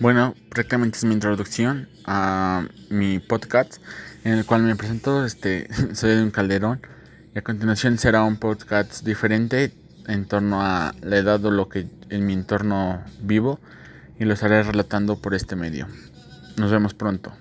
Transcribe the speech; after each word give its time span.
Bueno, 0.00 0.34
prácticamente 0.50 0.98
es 0.98 1.04
mi 1.04 1.14
introducción 1.14 1.88
a 2.04 2.66
mi 2.90 3.20
podcast 3.20 3.76
en 4.24 4.32
el 4.32 4.44
cual 4.44 4.62
me 4.62 4.74
presento, 4.74 5.24
este, 5.24 5.68
soy 5.94 6.16
de 6.16 6.22
un 6.22 6.30
calderón 6.32 6.80
y 7.34 7.38
a 7.38 7.42
continuación 7.42 7.96
será 7.98 8.24
un 8.24 8.36
podcast 8.36 9.04
diferente 9.04 9.72
en 10.06 10.26
torno 10.26 10.62
a 10.62 10.94
la 11.00 11.16
edad 11.16 11.44
o 11.44 11.50
lo 11.50 11.68
que 11.68 11.86
en 12.10 12.26
mi 12.26 12.32
entorno 12.32 13.02
vivo 13.20 13.60
y 14.18 14.24
lo 14.24 14.34
estaré 14.34 14.62
relatando 14.62 15.16
por 15.16 15.32
este 15.34 15.54
medio. 15.54 15.86
Nos 16.56 16.70
vemos 16.70 16.92
pronto. 16.94 17.32